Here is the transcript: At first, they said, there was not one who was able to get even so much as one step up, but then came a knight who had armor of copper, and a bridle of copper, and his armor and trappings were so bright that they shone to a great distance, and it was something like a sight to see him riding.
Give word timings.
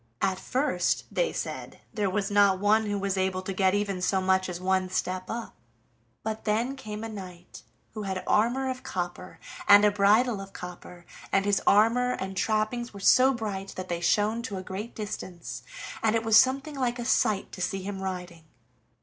At 0.23 0.39
first, 0.39 1.03
they 1.11 1.31
said, 1.31 1.79
there 1.93 2.09
was 2.09 2.31
not 2.31 2.57
one 2.57 2.87
who 2.87 2.97
was 2.97 3.17
able 3.17 3.43
to 3.43 3.53
get 3.53 3.75
even 3.75 4.01
so 4.01 4.19
much 4.19 4.49
as 4.49 4.59
one 4.59 4.89
step 4.89 5.25
up, 5.29 5.53
but 6.23 6.43
then 6.43 6.75
came 6.75 7.03
a 7.03 7.07
knight 7.07 7.61
who 7.93 8.01
had 8.01 8.23
armor 8.25 8.67
of 8.67 8.81
copper, 8.81 9.39
and 9.67 9.85
a 9.85 9.91
bridle 9.91 10.41
of 10.41 10.53
copper, 10.53 11.05
and 11.31 11.45
his 11.45 11.61
armor 11.67 12.13
and 12.13 12.35
trappings 12.35 12.95
were 12.95 12.99
so 12.99 13.31
bright 13.31 13.75
that 13.75 13.89
they 13.89 14.01
shone 14.01 14.41
to 14.41 14.57
a 14.57 14.63
great 14.63 14.95
distance, 14.95 15.61
and 16.01 16.15
it 16.15 16.23
was 16.23 16.35
something 16.35 16.73
like 16.75 16.97
a 16.97 17.05
sight 17.05 17.51
to 17.51 17.61
see 17.61 17.83
him 17.83 18.01
riding. 18.01 18.45